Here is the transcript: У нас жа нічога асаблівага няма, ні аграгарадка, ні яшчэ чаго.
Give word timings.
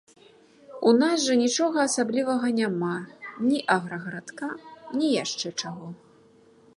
У 0.91 0.93
нас 1.01 1.25
жа 1.27 1.35
нічога 1.41 1.77
асаблівага 1.89 2.47
няма, 2.61 2.95
ні 3.49 3.59
аграгарадка, 3.75 4.47
ні 5.03 5.07
яшчэ 5.23 5.47
чаго. 5.61 5.87